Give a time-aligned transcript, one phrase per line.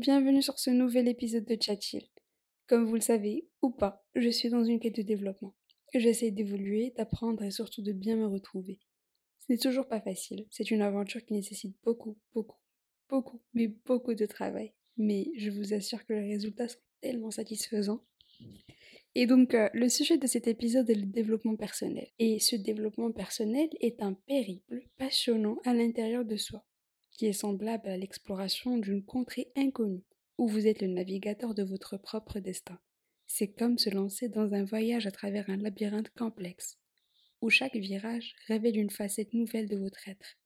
[0.00, 2.08] bienvenue sur ce nouvel épisode de Chatchill.
[2.66, 5.54] Comme vous le savez, ou pas, je suis dans une quête de développement.
[5.92, 8.80] J'essaie d'évoluer, d'apprendre et surtout de bien me retrouver.
[9.40, 12.56] Ce n'est toujours pas facile, c'est une aventure qui nécessite beaucoup, beaucoup,
[13.10, 14.72] beaucoup, mais beaucoup de travail.
[14.96, 18.02] Mais je vous assure que les résultats sont tellement satisfaisants.
[19.14, 22.08] Et donc, euh, le sujet de cet épisode est le développement personnel.
[22.18, 26.64] Et ce développement personnel est un périple passionnant à l'intérieur de soi
[27.20, 30.06] qui est semblable à l'exploration d'une contrée inconnue,
[30.38, 32.80] où vous êtes le navigateur de votre propre destin.
[33.26, 36.78] C'est comme se lancer dans un voyage à travers un labyrinthe complexe,
[37.42, 40.38] où chaque virage révèle une facette nouvelle de votre être.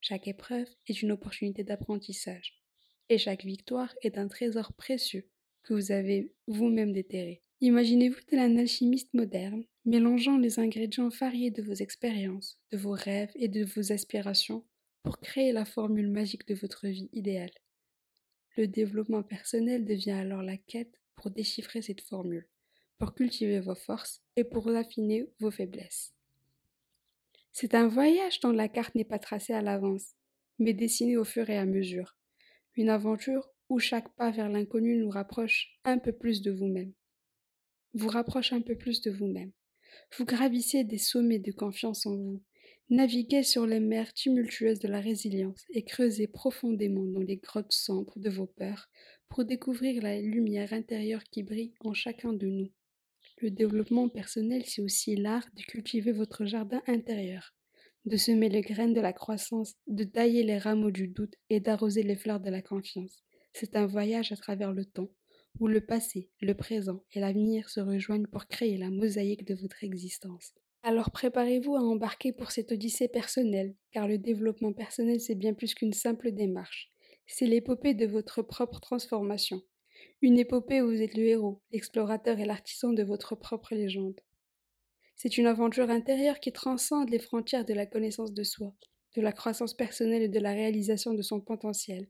[0.00, 2.60] Chaque épreuve est une opportunité d'apprentissage,
[3.08, 5.30] et chaque victoire est un trésor précieux
[5.62, 7.44] que vous avez vous-même déterré.
[7.60, 13.30] Imaginez-vous tel un alchimiste moderne, mélangeant les ingrédients variés de vos expériences, de vos rêves
[13.36, 14.64] et de vos aspirations
[15.02, 17.52] pour créer la formule magique de votre vie idéale.
[18.56, 22.48] Le développement personnel devient alors la quête pour déchiffrer cette formule,
[22.98, 26.14] pour cultiver vos forces et pour affiner vos faiblesses.
[27.52, 30.14] C'est un voyage dont la carte n'est pas tracée à l'avance,
[30.58, 32.16] mais dessinée au fur et à mesure.
[32.76, 36.92] Une aventure où chaque pas vers l'inconnu nous rapproche un peu plus de vous-même.
[37.94, 39.52] Vous rapproche un peu plus de vous-même.
[40.16, 42.42] Vous gravissez des sommets de confiance en vous,
[42.92, 48.18] Naviguez sur les mers tumultueuses de la résilience et creusez profondément dans les grottes sombres
[48.18, 48.90] de vos peurs
[49.28, 52.72] pour découvrir la lumière intérieure qui brille en chacun de nous.
[53.40, 57.54] Le développement personnel, c'est aussi l'art de cultiver votre jardin intérieur,
[58.06, 62.02] de semer les graines de la croissance, de tailler les rameaux du doute et d'arroser
[62.02, 63.22] les fleurs de la confiance.
[63.52, 65.12] C'est un voyage à travers le temps,
[65.60, 69.84] où le passé, le présent et l'avenir se rejoignent pour créer la mosaïque de votre
[69.84, 70.54] existence.
[70.82, 75.74] Alors préparez-vous à embarquer pour cette odyssée personnelle, car le développement personnel c'est bien plus
[75.74, 76.90] qu'une simple démarche.
[77.26, 79.62] C'est l'épopée de votre propre transformation.
[80.22, 84.20] Une épopée où vous êtes le héros, l'explorateur et l'artisan de votre propre légende.
[85.16, 88.74] C'est une aventure intérieure qui transcende les frontières de la connaissance de soi,
[89.16, 92.08] de la croissance personnelle et de la réalisation de son potentiel.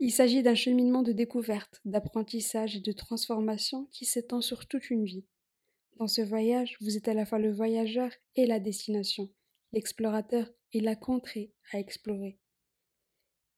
[0.00, 5.04] Il s'agit d'un cheminement de découverte, d'apprentissage et de transformation qui s'étend sur toute une
[5.04, 5.24] vie.
[5.98, 9.28] Dans ce voyage, vous êtes à la fois le voyageur et la destination,
[9.72, 12.38] l'explorateur et la contrée à explorer.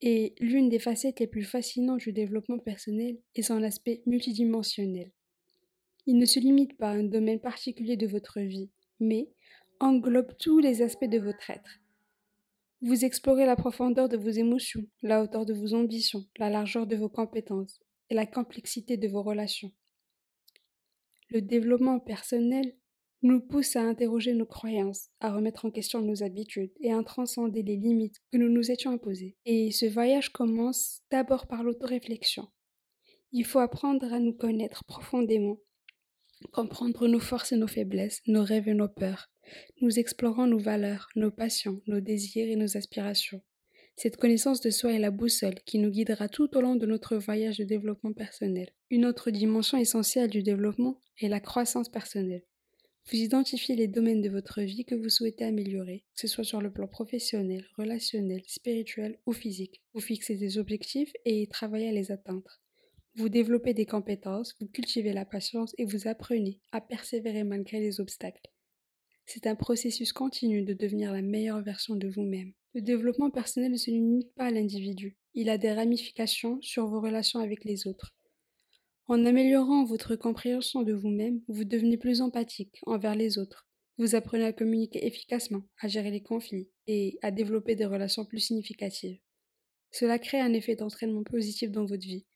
[0.00, 5.12] Et l'une des facettes les plus fascinantes du développement personnel est son aspect multidimensionnel.
[6.06, 9.30] Il ne se limite pas à un domaine particulier de votre vie, mais
[9.78, 11.80] englobe tous les aspects de votre être.
[12.80, 16.96] Vous explorez la profondeur de vos émotions, la hauteur de vos ambitions, la largeur de
[16.96, 19.70] vos compétences et la complexité de vos relations.
[21.32, 22.76] Le développement personnel
[23.22, 27.62] nous pousse à interroger nos croyances, à remettre en question nos habitudes et à transcender
[27.62, 29.34] les limites que nous nous étions imposées.
[29.46, 32.48] Et ce voyage commence d'abord par l'autoréflexion.
[33.30, 35.56] Il faut apprendre à nous connaître profondément,
[36.52, 39.30] comprendre nos forces et nos faiblesses, nos rêves et nos peurs.
[39.80, 43.40] Nous explorons nos valeurs, nos passions, nos désirs et nos aspirations.
[43.96, 47.16] Cette connaissance de soi est la boussole qui nous guidera tout au long de notre
[47.16, 48.70] voyage de développement personnel.
[48.90, 52.44] Une autre dimension essentielle du développement est la croissance personnelle.
[53.10, 56.60] Vous identifiez les domaines de votre vie que vous souhaitez améliorer, que ce soit sur
[56.60, 59.82] le plan professionnel, relationnel, spirituel ou physique.
[59.92, 62.60] Vous fixez des objectifs et travaillez à les atteindre.
[63.16, 68.00] Vous développez des compétences, vous cultivez la patience et vous apprenez à persévérer malgré les
[68.00, 68.51] obstacles.
[69.26, 72.52] C'est un processus continu de devenir la meilleure version de vous-même.
[72.74, 77.00] Le développement personnel ne se limite pas à l'individu, il a des ramifications sur vos
[77.00, 78.14] relations avec les autres.
[79.06, 83.66] En améliorant votre compréhension de vous-même, vous devenez plus empathique envers les autres.
[83.98, 88.40] Vous apprenez à communiquer efficacement, à gérer les conflits et à développer des relations plus
[88.40, 89.18] significatives.
[89.90, 92.26] Cela crée un effet d'entraînement positif dans votre vie,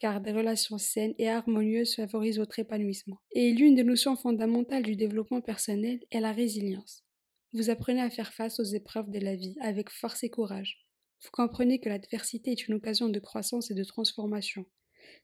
[0.00, 3.20] car des relations saines et harmonieuses favorisent votre épanouissement.
[3.32, 7.04] Et l'une des notions fondamentales du développement personnel est la résilience.
[7.52, 10.86] Vous apprenez à faire face aux épreuves de la vie avec force et courage.
[11.22, 14.64] Vous comprenez que l'adversité est une occasion de croissance et de transformation.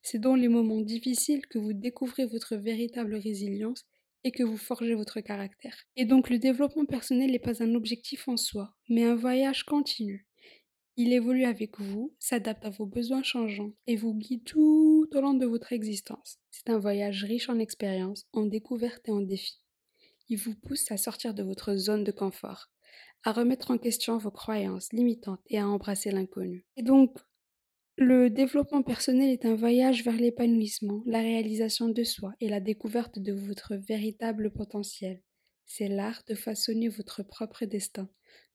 [0.03, 3.85] C'est dans les moments difficiles que vous découvrez votre véritable résilience
[4.25, 5.77] et que vous forgez votre caractère.
[5.97, 10.27] Et donc le développement personnel n'est pas un objectif en soi, mais un voyage continu.
[10.99, 15.35] Il évolue avec vous, s'adapte à vos besoins changeants et vous guide tout au long
[15.35, 16.39] de votre existence.
[16.51, 19.61] C'est un voyage riche en expériences, en découvertes et en défis.
[20.31, 22.71] Il vous pousse à sortir de votre zone de confort,
[23.25, 26.65] à remettre en question vos croyances limitantes et à embrasser l'inconnu.
[26.77, 27.19] Et donc,
[27.99, 33.19] le développement personnel est un voyage vers l'épanouissement, la réalisation de soi et la découverte
[33.19, 35.21] de votre véritable potentiel.
[35.67, 38.09] C'est l'art de façonner votre propre destin,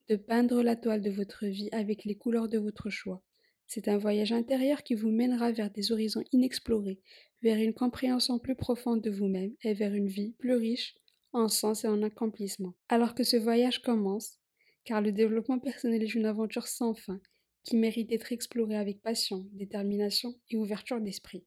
[0.08, 3.22] de peindre la toile de votre vie avec les couleurs de votre choix.
[3.66, 7.00] C'est un voyage intérieur qui vous mènera vers des horizons inexplorés,
[7.42, 10.94] vers une compréhension plus profonde de vous-même et vers une vie plus riche
[11.32, 12.74] en sens et en accomplissement.
[12.88, 14.38] Alors que ce voyage commence,
[14.84, 17.20] car le développement personnel est une aventure sans fin
[17.64, 21.44] qui mérite d'être explorée avec passion, détermination et ouverture d'esprit.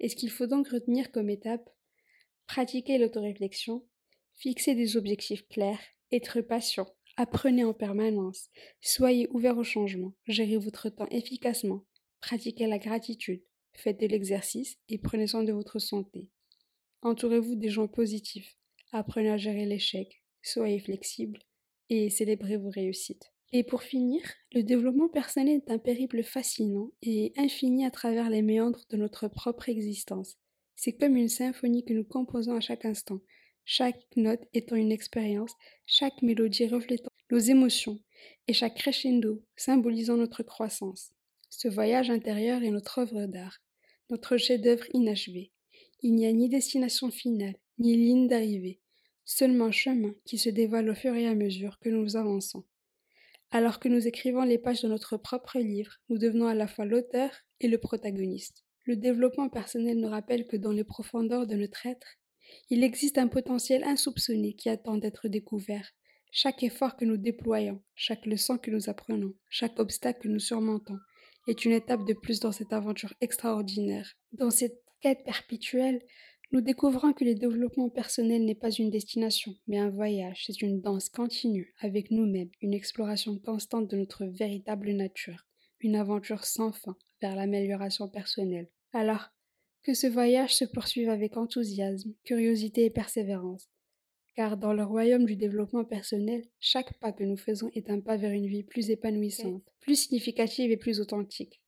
[0.00, 1.68] Et ce qu'il faut donc retenir comme étape
[2.46, 3.84] Pratiquer l'autoréflexion,
[4.36, 5.80] fixer des objectifs clairs,
[6.10, 6.88] être patient,
[7.18, 8.48] apprenez en permanence,
[8.80, 11.84] soyez ouvert au changement, gérez votre temps efficacement,
[12.20, 13.42] pratiquez la gratitude,
[13.72, 16.30] faites de l'exercice et prenez soin de votre santé.
[17.02, 18.56] Entourez-vous des gens positifs,
[18.92, 21.40] apprenez à gérer l'échec, soyez flexible
[21.90, 23.32] et célébrez vos réussites.
[23.50, 24.22] Et pour finir,
[24.52, 29.26] le développement personnel est un périple fascinant et infini à travers les méandres de notre
[29.26, 30.38] propre existence.
[30.76, 33.18] C'est comme une symphonie que nous composons à chaque instant,
[33.70, 35.52] chaque note étant une expérience,
[35.84, 38.00] chaque mélodie reflétant nos émotions
[38.46, 41.12] et chaque crescendo symbolisant notre croissance.
[41.50, 43.58] Ce voyage intérieur est notre œuvre d'art,
[44.08, 45.52] notre chef-d'œuvre inachevé.
[46.00, 48.80] Il n'y a ni destination finale, ni ligne d'arrivée,
[49.26, 52.64] seulement un chemin qui se dévoile au fur et à mesure que nous avançons.
[53.50, 56.86] Alors que nous écrivons les pages de notre propre livre, nous devenons à la fois
[56.86, 58.64] l'auteur et le protagoniste.
[58.86, 62.16] Le développement personnel nous rappelle que dans les profondeurs de notre être,
[62.70, 65.92] il existe un potentiel insoupçonné qui attend d'être découvert.
[66.30, 70.98] Chaque effort que nous déployons, chaque leçon que nous apprenons, chaque obstacle que nous surmontons
[71.46, 74.14] est une étape de plus dans cette aventure extraordinaire.
[74.32, 76.02] Dans cette quête perpétuelle,
[76.50, 80.80] nous découvrons que le développement personnel n'est pas une destination, mais un voyage, c'est une
[80.80, 85.46] danse continue avec nous-mêmes, une exploration constante de notre véritable nature,
[85.80, 88.70] une aventure sans fin vers l'amélioration personnelle.
[88.92, 89.30] Alors,
[89.88, 93.70] que ce voyage se poursuive avec enthousiasme, curiosité et persévérance,
[94.36, 98.18] car dans le royaume du développement personnel, chaque pas que nous faisons est un pas
[98.18, 101.62] vers une vie plus épanouissante, plus significative et plus authentique.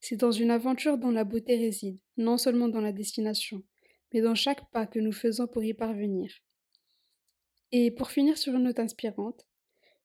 [0.00, 3.62] C'est dans une aventure dont la beauté réside, non seulement dans la destination,
[4.14, 6.32] mais dans chaque pas que nous faisons pour y parvenir.
[7.72, 9.46] Et pour finir sur une note inspirante,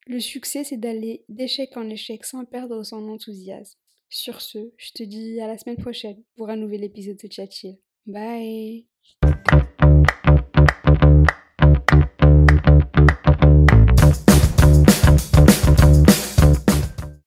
[0.07, 3.79] le succès c'est d'aller d'échec en échec sans perdre son enthousiasme.
[4.13, 7.49] Sur ce, je te dis à la semaine prochaine pour un nouvel épisode de Chat
[8.05, 8.85] Bye